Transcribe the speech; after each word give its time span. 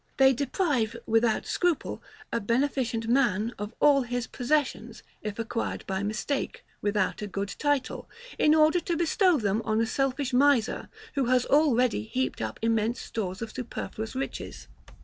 They 0.17 0.33
deprive, 0.33 0.95
without 1.05 1.45
scruple, 1.45 2.01
a 2.33 2.39
beneficent 2.39 3.07
man 3.07 3.53
of 3.59 3.71
all 3.79 4.01
his 4.01 4.25
possessions, 4.25 5.03
if 5.21 5.37
acquired 5.37 5.85
by 5.85 6.01
mistake, 6.01 6.65
without 6.81 7.21
a 7.21 7.27
good 7.27 7.53
title; 7.59 8.09
in 8.39 8.55
order 8.55 8.79
to 8.79 8.97
bestow 8.97 9.37
them 9.37 9.61
on 9.63 9.79
a 9.79 9.85
selfish 9.85 10.33
miser, 10.33 10.89
who 11.13 11.25
has 11.25 11.45
already 11.45 12.01
heaped 12.01 12.41
up 12.41 12.57
immense 12.63 12.99
stores 12.99 13.43
of 13.43 13.53
superfluous 13.53 14.15
riches. 14.15 14.67